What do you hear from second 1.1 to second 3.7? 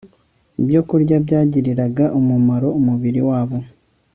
byagirira umumaro umubiri wabo